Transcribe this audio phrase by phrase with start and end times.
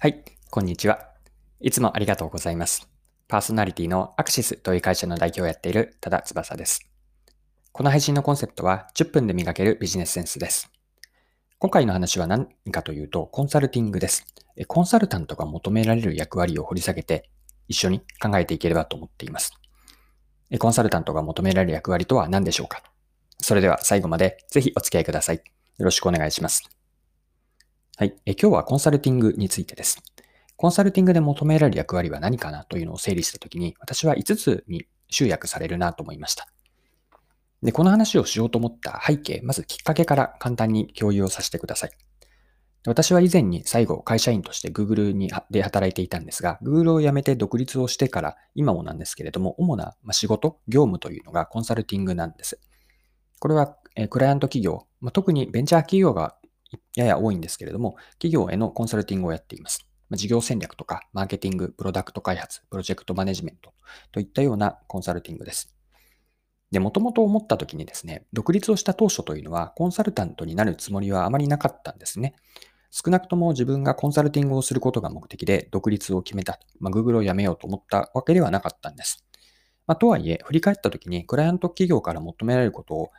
[0.00, 1.08] はい、こんにちは。
[1.58, 2.88] いつもありがとうございます。
[3.26, 6.88] パーソナリティのアクシスという会社の代表をやっている多田翼です。
[7.72, 10.70] この配信のコンセプトは10分で磨けるビジネスセンスです。
[11.58, 14.24] 今回の話は何かというと、コンサルティングです。
[14.68, 17.28] コンサルタントが求められる役割を掘り下げて、
[17.66, 19.52] 一緒に考えていければと思っています。
[20.60, 22.84] コンサルタントが求められる役割とは何でしょうか？
[23.40, 25.38] それでは最後までぜひお付き合いください。
[25.38, 25.42] よ
[25.84, 26.62] ろしくお願いします。
[28.00, 28.14] はい。
[28.26, 30.00] え今日はコンサルティングについてです。
[30.54, 36.46] コンサルティングで求められる役割は何かなというのを整理したときに、私は5つに集約されるなと思いました。
[37.60, 41.90] で、この話をしようと思った背景、まずきっかけから簡単に共有をさせてください。
[42.86, 52.60] 私は以前に最後会社員として Google にで働いていたんですが、Google を辞めて独立をしてから今もなんですけれども、主な仕事、業務というのがコンサルティングなんです。
[53.40, 53.76] これは
[54.08, 56.36] クライアント企業、特にベンチャー企業が
[56.96, 59.86] やや多いんですけれども、企業へのコンサルティングをやっています。
[60.12, 63.72] 事業戦略とか、マーケティング、プロダクト開発、プロジェクトマネジメント
[64.12, 65.74] といったようなコンサルティングです。
[66.70, 72.34] で、もともと思った時にですね、独立をした当初というのは、コンサルタントになるつもりはあまりなかったんですね。
[72.90, 79.24] 少なくとも自分がコンサルティングをすることが目的で独立を決めた、まあ、Google を辞めようと思ったわけではなかったんです。
[79.86, 83.10] まあ、とはいえ、振り返った時に、クライアント企業から求められることを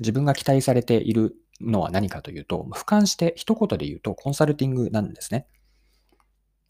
[0.00, 5.46] 自分が期待されているのは何かというと、俯瞰して一言で言うとコンサルティングなんですね。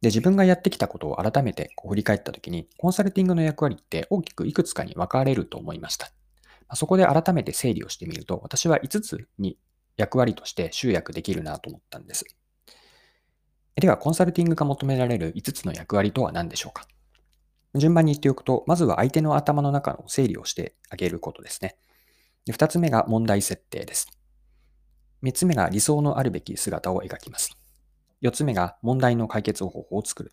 [0.00, 6.10] で、自分がやってきたことを改めてこう振り返ったときに、コンサルティングの役割って大きくいくつかに分かれると思いました。
[6.74, 9.58] そこで改めて整理をしてみると、私は5つに
[9.96, 12.24] 役割として集約できるなと思ったんです。
[13.77, 16.86] では、コンサルティングが求められる5つの役割とは何でしょうか？
[17.74, 21.77] 順番に言っておくと、まずは相手の頭の中の整理をしてあげることですね。
[22.48, 24.06] 2つ目が問題設定です。
[25.25, 27.56] 3つ目が理想のあるべき姿を描きます。
[28.22, 30.33] 4つ目が問題の解決方法を作る。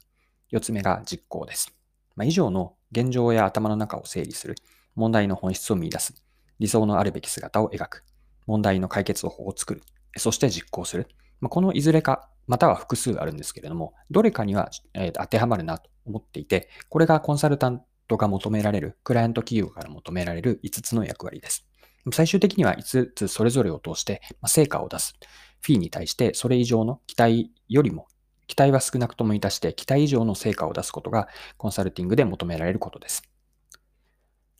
[0.51, 1.73] 4つ目が実行です。
[2.17, 4.55] まあ、以上の現状や頭の中を整理する。
[4.95, 6.25] 問題の本質を見出す。
[6.59, 8.03] 理想のあるべき姿を描く。
[8.47, 9.81] 問題の解決方法を作る。
[10.17, 11.07] そして実行する。
[11.39, 21.70] まあ、このいずれか、または複数あるんですけれども、どれかには、え当てはまるなと思っていて、これがコンサルタントが求められる、クライアント企業から求められる5つの役割です。
[22.11, 25.13] 最終的には5つそれぞれを通して成果を出す。
[25.61, 28.07] フィーに対してそれ以上の期待よりも、
[28.47, 33.23] 期待は少なくとも満たして期待以上の成果を出すことがコンサルティングで求められることです。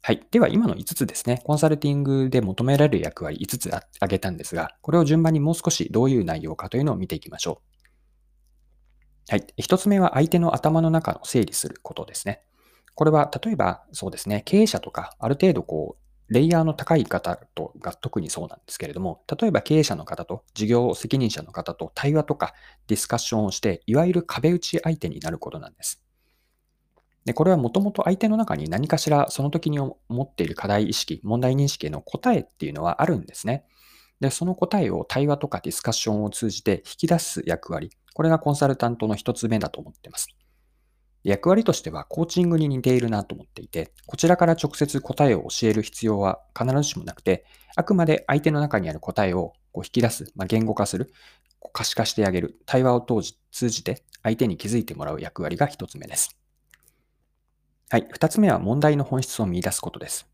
[0.04, 0.26] はい。
[0.32, 1.42] では今の5つですね。
[1.44, 7.62] コンサルティングで求められる役割5つ挙げたんですが、これを順番にもう少しどういう内容かというのを見ていきましょ
[9.30, 9.32] う。
[9.32, 9.46] はい。
[9.60, 12.42] 1つ目は相手の頭の中の整理することですね。
[12.96, 16.01] これは例えばそうですね、経営者とかある程度こう
[16.32, 22.54] レイヤーの高い方とが特にそうなんですけれども、例えば経営者の方と事業責任者の方と対話とか
[22.88, 26.02] ディスカッションをして、いわゆる壁打ち相手になることなんです。
[27.26, 33.66] で、これはもともと相手の中に何かしらその時に持っている課題意識、問題認識への答えっていうのはあるんですね。
[34.22, 37.92] で、その答えを対話とかディスカッションを通じて引き出す役割。
[38.14, 40.30] これがコンサルタントの一つ目だと思っています。
[41.24, 47.46] 役割としてはコーチングに似ているなと思っていて、こちらから直接答えを教える必要は必ずしもなくて、
[47.76, 51.14] あくまで相手の中にある答えをこう引き出す、まあ、言語化する、
[51.74, 53.06] 可視化してあげる、対話を
[53.52, 56.36] 通じて相手に気づいてもらう役割が一つ目です。
[57.90, 58.08] はい。
[58.12, 60.28] 二つ目は問題の本質を見出すことです。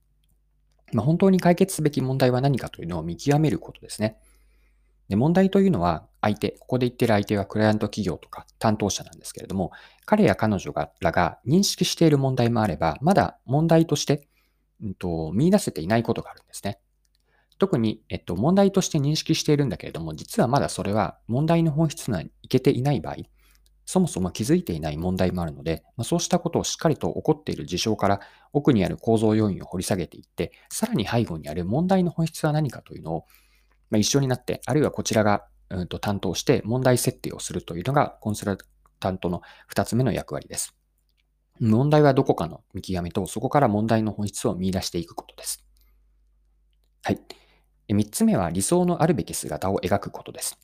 [0.94, 4.18] まあ、本当に解決すべき問題は何かというのを見極めることですね。
[5.10, 9.72] で問題というのは相手、ここで言ってる相手はクライアント企業とか担当者なんですけれども、
[10.06, 14.28] 彼や彼女がらが認識している問題もあれば、まだ問題として、
[14.82, 16.80] うんと、見出せていないことがあるんですね。
[17.60, 23.16] 特に、えっと、問題として認識しているんだけれども、実はまだそれは問題の本質にいけていない場合、
[23.86, 28.20] そもそも気づいていない問題もあるので、まあ、そうしたことをしっかりと起こっている事象から
[28.52, 33.26] 奥にある構造要因を掘り下げていって、さらに背後にある問題の本質は何かというのを
[33.90, 38.58] まあ、一緒になって、あるいはこちらが、うん、と担当して問題設定をするというのがコンサル
[39.00, 40.76] タントの二つ目の役割です。
[41.60, 45.66] 問題はどこかの見極めと、そこから問題の本質を見出していくことです。
[47.04, 47.20] はい。
[47.90, 50.60] 三つ目は理想のあるべき姿を描くことです。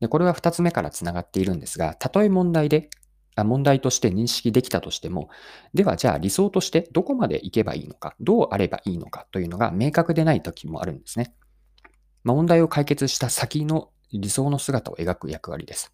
[0.00, 2.90] でこれは二つ目からつながっているんですが、たとえ問題で、
[3.36, 5.28] 問題として認識できたとしても、
[5.74, 11.34] ではじゃあ理想としてどこまで行けばいいのか、どうあればいいのかというのが明確でない時もあるんですね。
[12.24, 15.92] まあ、問題を解決した先の理想の姿を描く役割です。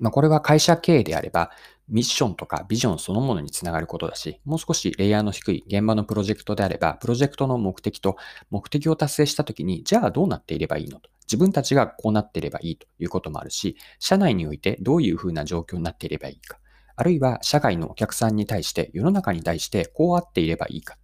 [0.00, 1.50] まあ、これは会社経営であれば、
[1.88, 8.16] ミッションとかビジョンそのものにつながることだし、もう少しレイヤーの低い現場のプロジェクトであれば、プロジェクトの目的と
[8.50, 11.10] 目的を達成したときに、じゃあどうなっていればいいのと。
[11.24, 16.58] 自分たちがこうなっていればいいということもあるし、社内においてどういうふうな状況になっていればいいか。
[16.96, 20.96] あるいは社外のお客さんに対して、世の中に対してこうあっていればいいか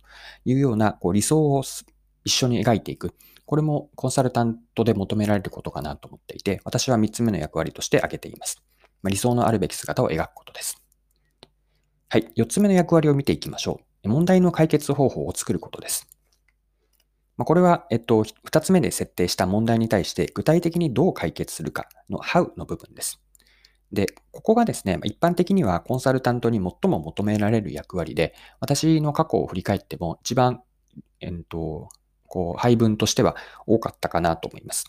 [0.45, 1.63] というようなこう理想を
[2.25, 3.15] 一緒に描いていく。
[3.49, 8.63] これもコンサルタントで求められることかなと思っていて、私は3つ目の役割として挙げています。
[9.03, 10.83] まあ、理想のあるべき姿を描くことです。
[12.11, 12.31] はい。
[12.37, 14.09] 4つ目の役割を見ていきましょう。
[14.11, 16.07] 問題の解決方法を作ることです。
[17.39, 23.19] まあ、これは、えっと、2つ目で設定した問題に対して具体的にどう解決するかの How の部分です。
[23.93, 30.61] で、ここがですね、一般的にはコンサルタントに最も求められる役割で、私の過去を振り返っても一番、
[31.21, 31.89] えっと、
[32.29, 33.37] こう配分としては
[33.67, 34.85] 多かったかなと思います。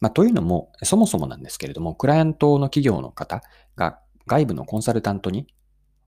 [0.00, 3.40] まあ、というのも、そもそもなんですけれども、クライアントの企業の方
[3.76, 5.46] が外部のコンサルタントに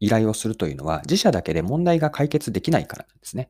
[0.02, 3.50] 依頼をするというのは、自社だけで問題が解決できないからなんですね。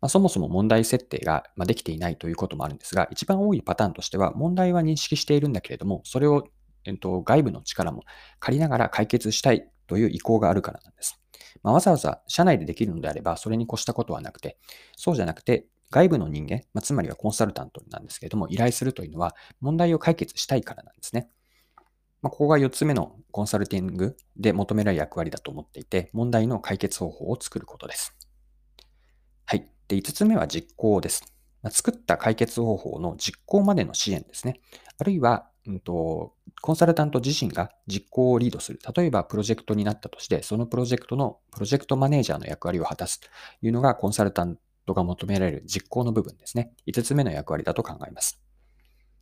[0.00, 6.48] まあ、そもそも問題設定ができていないということもあるんですが、一番多いパターンとしては、問題は認識しているんだけれども、それを、
[6.84, 8.04] えっと、外部の力も
[8.38, 11.20] 借りながら解決したいという意向があるからなんです。
[11.62, 14.58] まあ、わざわざ社内でできるのであれば、それに越したことはなくて、
[14.96, 21.28] そうじゃなくて、外部の人間、まあ、つまりはコンサルタントなんですけれども、依頼するというのは問題を解決したいからなんですね。
[22.22, 28.16] まあ、ここが4つ目のコンサルティングで求められる役割だと思っていて、問題の解決方法を作ることです。
[29.44, 29.68] はい。
[29.88, 31.34] で、5つ目は実行です。
[31.62, 34.60] まあ、作った解決方法の実行までの支援ですね。
[34.98, 38.78] あるいは、うんと、コンサルタント自身が実行をリードする。
[38.96, 43.28] 例えば、プロジェクトになったとして、そのプロジェクトのプロジェクトマネージャーの役割を果たすと
[43.62, 46.72] いうのがコンサルタントが求められる実行の部分ですね。
[46.86, 48.40] 5つ目の役割だと考えます。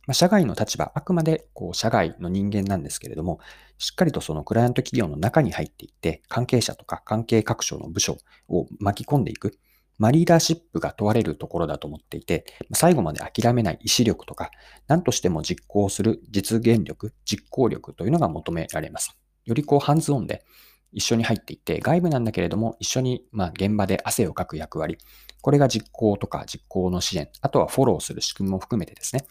[0.07, 3.39] まあ、社外の立場、あくまでこう社外の人間なんですけれども、
[3.77, 8.17] しっかりとそのクライアント企業の中に入っていって、関係者とか関係各所の部署
[8.47, 9.57] を巻き込んでいく。
[9.99, 14.49] まあ、リーダーシップが問われるところだと思っていて、最後まで諦めない意志力とか、
[14.87, 19.15] 何としても実行する実現力、実行力というのが求められます。
[19.45, 20.43] よりこうハンズオンで
[20.91, 24.97] 一緒に入っていって、外部なんだけれども、一緒にまあ現場で汗をかく役割。
[25.41, 29.25] これが実行とか実行の支援、あとはフォローする仕組みも含めてですね。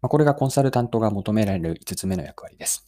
[0.00, 2.84] まあ、これがコンサルタントが求められる5つ目の役割です。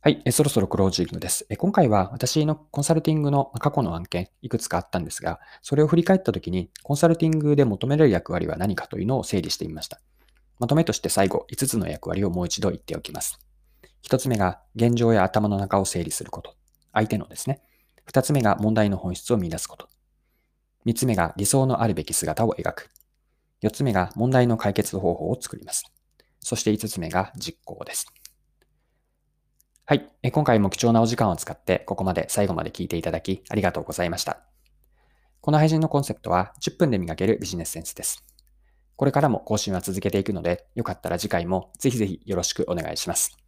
[0.00, 1.44] はい、えそろそろクロージングです。
[1.50, 10.00] え今回は私のコンサルティングの過去の案件、いくつかあったんですが、それを振り返ったときに、コンサルティングで求められる役割は何かというのを整理してみました。
[10.60, 13.38] まとめとして最後、5つの役割をもう一度言っておきます。
[14.04, 16.54] 1つ目が、現状や頭の中を整理すること。
[16.92, 17.62] 相手のですね。
[18.10, 19.88] 2つ目が、問題の本質を見出すこと。
[20.86, 22.90] 3つ目が、理想のあるべき姿を描く。
[23.62, 25.84] 4つ目が問題の解決方法を作ります。
[26.40, 28.06] そして5つ目が実行です。
[29.84, 30.08] はい。
[30.32, 34.40] 今回も貴重なお時間を使ってここまで最後まで聞いていただきありがとうございました。
[35.40, 38.24] この配信のコンセプトは10分で磨けるビジネスセンスです。
[38.96, 43.47] これからも更新は続けていくので、よかったら次回もぜひぜひよろしくお願いします。